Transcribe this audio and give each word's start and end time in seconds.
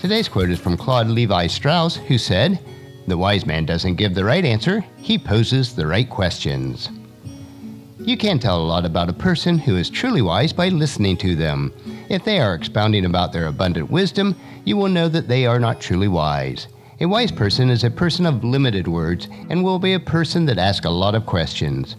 Today's 0.00 0.28
quote 0.28 0.50
is 0.50 0.60
from 0.60 0.76
Claude 0.76 1.08
Levi 1.08 1.46
Strauss, 1.46 1.96
who 1.96 2.18
said, 2.18 2.60
The 3.06 3.16
wise 3.16 3.46
man 3.46 3.64
doesn't 3.64 3.94
give 3.94 4.14
the 4.14 4.24
right 4.24 4.44
answer, 4.44 4.84
he 4.98 5.16
poses 5.18 5.74
the 5.74 5.86
right 5.86 6.08
questions. 6.08 6.90
You 7.98 8.18
can 8.18 8.38
tell 8.38 8.60
a 8.60 8.64
lot 8.64 8.84
about 8.84 9.08
a 9.08 9.14
person 9.14 9.58
who 9.58 9.74
is 9.76 9.88
truly 9.88 10.20
wise 10.20 10.52
by 10.52 10.68
listening 10.68 11.16
to 11.18 11.34
them. 11.34 11.72
If 12.10 12.24
they 12.24 12.40
are 12.40 12.54
expounding 12.54 13.06
about 13.06 13.32
their 13.32 13.46
abundant 13.46 13.90
wisdom, 13.90 14.36
you 14.64 14.76
will 14.76 14.88
know 14.88 15.08
that 15.08 15.28
they 15.28 15.46
are 15.46 15.58
not 15.58 15.80
truly 15.80 16.08
wise. 16.08 16.68
A 17.00 17.06
wise 17.06 17.32
person 17.32 17.70
is 17.70 17.82
a 17.82 17.90
person 17.90 18.26
of 18.26 18.44
limited 18.44 18.86
words 18.86 19.28
and 19.48 19.64
will 19.64 19.78
be 19.78 19.94
a 19.94 20.00
person 20.00 20.44
that 20.46 20.58
asks 20.58 20.86
a 20.86 20.90
lot 20.90 21.14
of 21.14 21.24
questions. 21.24 21.96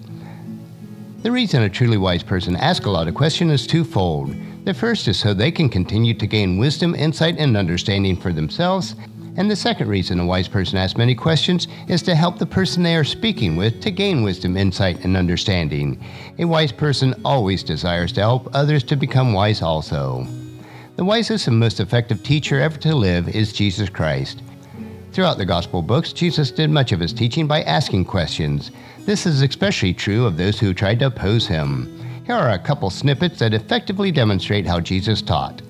The 1.23 1.31
reason 1.31 1.63
a 1.63 1.70
truly 1.70 1.98
wise 1.98 2.21
person 2.21 2.55
asks 2.55 2.85
a 2.85 2.91
lot 2.91 3.07
of 3.07 3.16
questions 3.16 3.52
is 3.52 3.67
twofold. 3.67 4.35
The 4.66 4.73
first 4.73 5.07
is 5.07 5.17
so 5.17 5.34
they 5.34 5.52
can 5.52 5.67
continue 5.67 6.13
to 6.13 6.27
gain 6.27 6.59
wisdom, 6.59 6.93
insight, 6.93 7.40
and 7.40 7.57
understanding 7.57 8.15
for 8.15 8.32
themselves. 8.32 8.96
And 9.35 9.49
the 9.49 9.55
second 9.55 9.87
reason 9.87 10.20
a 10.20 10.26
wise 10.26 10.48
person 10.48 10.77
asks 10.77 10.96
many 10.96 11.15
questions 11.15 11.68
is 11.87 12.04
to 12.04 12.13
help 12.13 12.37
the 12.37 12.46
person 12.46 12.84
they 12.84 12.96
are 12.96 13.04
speaking 13.04 13.55
with 13.55 13.82
to 13.82 13.90
gain 13.90 14.21
wisdom, 14.21 14.55
insight, 14.55 15.04
and 15.04 15.18
understanding. 15.18 16.04
A 16.37 16.46
wise 16.46 16.71
person 16.71 17.15
always 17.26 17.63
desires 17.63 18.12
to 18.13 18.21
help 18.21 18.49
others 18.54 18.84
to 18.84 18.96
become 18.96 19.34
wise 19.34 19.63
also. 19.63 20.27
The 20.98 21.05
wisest 21.05 21.48
and 21.48 21.59
most 21.59 21.79
effective 21.79 22.21
teacher 22.21 22.59
ever 22.59 22.77
to 22.77 22.96
live 22.96 23.27
is 23.29 23.54
Jesus 23.54 23.90
Christ. 23.90 24.43
Throughout 25.12 25.38
the 25.38 25.46
Gospel 25.46 25.82
books, 25.82 26.13
Jesus 26.13 26.52
did 26.52 26.70
much 26.70 26.91
of 26.91 27.00
his 27.00 27.13
teaching 27.13 27.48
by 27.48 27.63
asking 27.63 28.05
questions. 28.05 28.72
This 29.00 29.26
is 29.26 29.41
especially 29.41 29.94
true 29.94 30.26
of 30.26 30.38
those 30.38 30.60
who 30.60 30.74
tried 30.74 30.99
to 30.99 31.08
oppose 31.08 31.48
him. 31.48 31.94
Here 32.26 32.36
are 32.36 32.52
a 32.52 32.60
couple 32.60 32.90
snippets 32.90 33.40
that 33.40 33.54
effectively 33.54 34.12
demonstrate 34.12 34.68
how 34.68 34.80
Jesus 34.80 35.22
taught. 35.22 35.62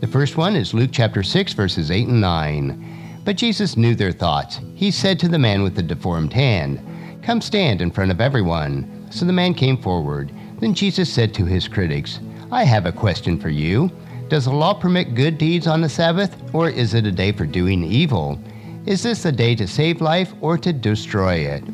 The 0.00 0.06
first 0.06 0.36
one 0.36 0.54
is 0.54 0.74
Luke 0.74 0.90
chapter 0.92 1.22
6, 1.22 1.52
verses 1.54 1.90
8 1.90 2.08
and 2.08 2.20
9. 2.20 3.20
But 3.24 3.36
Jesus 3.36 3.76
knew 3.76 3.94
their 3.94 4.12
thoughts. 4.12 4.60
He 4.74 4.90
said 4.90 5.18
to 5.20 5.28
the 5.28 5.38
man 5.38 5.62
with 5.62 5.74
the 5.74 5.82
deformed 5.82 6.32
hand, 6.32 6.80
Come 7.22 7.40
stand 7.40 7.80
in 7.80 7.90
front 7.90 8.10
of 8.10 8.20
everyone. 8.20 9.06
So 9.10 9.24
the 9.24 9.32
man 9.32 9.54
came 9.54 9.76
forward. 9.76 10.32
Then 10.60 10.74
Jesus 10.74 11.12
said 11.12 11.34
to 11.34 11.44
his 11.44 11.66
critics, 11.68 12.20
I 12.52 12.64
have 12.64 12.86
a 12.86 12.92
question 12.92 13.40
for 13.40 13.48
you. 13.48 13.90
Does 14.28 14.44
the 14.44 14.52
law 14.52 14.74
permit 14.74 15.14
good 15.14 15.38
deeds 15.38 15.66
on 15.66 15.80
the 15.80 15.88
Sabbath, 15.88 16.36
or 16.54 16.68
is 16.68 16.94
it 16.94 17.06
a 17.06 17.12
day 17.12 17.32
for 17.32 17.46
doing 17.46 17.82
evil? 17.82 18.38
Is 18.86 19.02
this 19.02 19.24
a 19.24 19.32
day 19.32 19.54
to 19.54 19.66
save 19.66 20.02
life 20.02 20.34
or 20.42 20.58
to 20.58 20.70
destroy 20.70 21.36
it? 21.36 21.64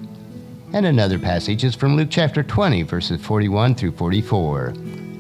And 0.73 0.87
another 0.87 1.19
passage 1.19 1.65
is 1.65 1.75
from 1.75 1.97
Luke 1.97 2.07
chapter 2.09 2.45
20, 2.45 2.85
verses 2.85 3.21
41 3.21 3.75
through 3.75 3.97
44. 3.97 4.75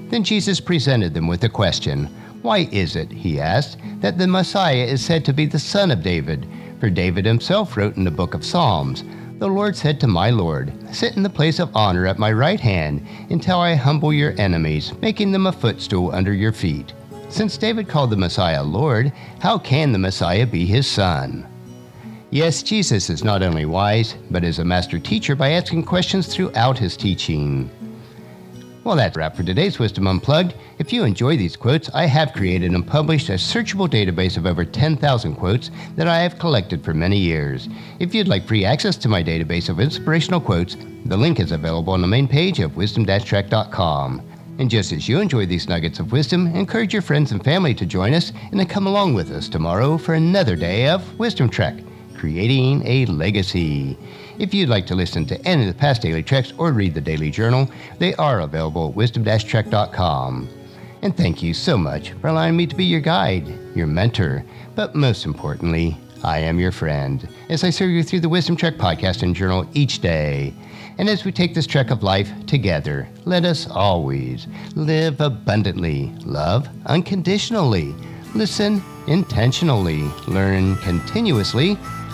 Then 0.08 0.22
Jesus 0.22 0.60
presented 0.60 1.14
them 1.14 1.26
with 1.26 1.42
a 1.42 1.48
question 1.48 2.04
Why 2.42 2.68
is 2.70 2.94
it, 2.94 3.10
he 3.10 3.40
asked, 3.40 3.78
that 4.02 4.18
the 4.18 4.28
Messiah 4.28 4.84
is 4.84 5.04
said 5.04 5.24
to 5.24 5.32
be 5.32 5.46
the 5.46 5.58
son 5.58 5.90
of 5.90 6.04
David? 6.04 6.46
For 6.78 6.90
David 6.90 7.26
himself 7.26 7.76
wrote 7.76 7.96
in 7.96 8.04
the 8.04 8.12
book 8.12 8.34
of 8.34 8.44
Psalms, 8.44 9.02
The 9.40 9.48
Lord 9.48 9.74
said 9.74 9.98
to 9.98 10.06
my 10.06 10.30
Lord, 10.30 10.72
Sit 10.94 11.16
in 11.16 11.24
the 11.24 11.28
place 11.28 11.58
of 11.58 11.74
honor 11.74 12.06
at 12.06 12.20
my 12.20 12.30
right 12.30 12.60
hand 12.60 13.04
until 13.30 13.58
I 13.58 13.74
humble 13.74 14.12
your 14.12 14.40
enemies, 14.40 14.92
making 15.02 15.32
them 15.32 15.48
a 15.48 15.52
footstool 15.52 16.14
under 16.14 16.32
your 16.32 16.52
feet. 16.52 16.92
Since 17.30 17.58
David 17.58 17.88
called 17.88 18.10
the 18.10 18.16
Messiah 18.16 18.62
Lord, 18.62 19.12
how 19.40 19.58
can 19.58 19.90
the 19.90 19.98
Messiah 19.98 20.46
be 20.46 20.66
his 20.66 20.86
son? 20.86 21.49
Yes, 22.32 22.62
Jesus 22.62 23.10
is 23.10 23.24
not 23.24 23.42
only 23.42 23.64
wise, 23.64 24.14
but 24.30 24.44
is 24.44 24.60
a 24.60 24.64
master 24.64 25.00
teacher 25.00 25.34
by 25.34 25.50
asking 25.50 25.82
questions 25.82 26.28
throughout 26.28 26.78
his 26.78 26.96
teaching. 26.96 27.68
Well, 28.84 28.94
that's 28.94 29.16
wrap 29.16 29.34
for 29.34 29.42
today's 29.42 29.80
Wisdom 29.80 30.06
Unplugged. 30.06 30.54
If 30.78 30.92
you 30.92 31.02
enjoy 31.02 31.36
these 31.36 31.56
quotes, 31.56 31.90
I 31.92 32.04
have 32.06 32.32
created 32.32 32.70
and 32.70 32.86
published 32.86 33.30
a 33.30 33.32
searchable 33.32 33.88
database 33.88 34.36
of 34.36 34.46
over 34.46 34.64
10,000 34.64 35.34
quotes 35.34 35.72
that 35.96 36.06
I 36.06 36.20
have 36.20 36.38
collected 36.38 36.84
for 36.84 36.94
many 36.94 37.18
years. 37.18 37.68
If 37.98 38.14
you'd 38.14 38.28
like 38.28 38.46
free 38.46 38.64
access 38.64 38.96
to 38.98 39.08
my 39.08 39.24
database 39.24 39.68
of 39.68 39.80
inspirational 39.80 40.40
quotes, 40.40 40.76
the 41.06 41.16
link 41.16 41.40
is 41.40 41.50
available 41.50 41.94
on 41.94 42.00
the 42.00 42.06
main 42.06 42.28
page 42.28 42.60
of 42.60 42.76
wisdom-trek.com. 42.76 44.22
And 44.60 44.70
just 44.70 44.92
as 44.92 45.08
you 45.08 45.18
enjoy 45.18 45.46
these 45.46 45.68
nuggets 45.68 45.98
of 45.98 46.12
wisdom, 46.12 46.46
encourage 46.54 46.92
your 46.92 47.02
friends 47.02 47.32
and 47.32 47.42
family 47.42 47.74
to 47.74 47.84
join 47.84 48.14
us 48.14 48.32
and 48.52 48.60
to 48.60 48.66
come 48.66 48.86
along 48.86 49.14
with 49.14 49.32
us 49.32 49.48
tomorrow 49.48 49.98
for 49.98 50.14
another 50.14 50.54
day 50.54 50.86
of 50.88 51.18
Wisdom 51.18 51.50
Trek 51.50 51.74
creating 52.20 52.86
a 52.86 53.06
legacy. 53.06 53.96
If 54.38 54.52
you'd 54.52 54.68
like 54.68 54.86
to 54.88 54.94
listen 54.94 55.24
to 55.24 55.40
any 55.48 55.62
of 55.62 55.68
the 55.68 55.80
past 55.80 56.02
daily 56.02 56.22
treks 56.22 56.52
or 56.58 56.70
read 56.70 56.92
the 56.92 57.00
daily 57.00 57.30
journal, 57.30 57.70
they 57.98 58.14
are 58.16 58.40
available 58.40 58.88
at 58.88 58.94
wisdom-trek.com. 58.94 60.46
And 61.00 61.16
thank 61.16 61.42
you 61.42 61.54
so 61.54 61.78
much 61.78 62.10
for 62.12 62.28
allowing 62.28 62.58
me 62.58 62.66
to 62.66 62.76
be 62.76 62.84
your 62.84 63.00
guide, 63.00 63.48
your 63.74 63.86
mentor, 63.86 64.44
but 64.74 64.94
most 64.94 65.24
importantly, 65.24 65.96
I 66.22 66.40
am 66.40 66.60
your 66.60 66.72
friend 66.72 67.26
as 67.48 67.64
I 67.64 67.70
serve 67.70 67.88
you 67.88 68.02
through 68.02 68.20
the 68.20 68.28
Wisdom 68.28 68.54
Trek 68.54 68.74
podcast 68.74 69.22
and 69.22 69.34
journal 69.34 69.66
each 69.72 70.00
day. 70.00 70.52
And 70.98 71.08
as 71.08 71.24
we 71.24 71.32
take 71.32 71.54
this 71.54 71.66
trek 71.66 71.90
of 71.90 72.02
life 72.02 72.30
together, 72.44 73.08
let 73.24 73.46
us 73.46 73.66
always 73.66 74.46
live 74.74 75.22
abundantly, 75.22 76.12
love 76.26 76.68
unconditionally, 76.84 77.94
listen 78.34 78.82
intentionally, 79.06 80.02
learn 80.28 80.76
continuously, 80.76 81.78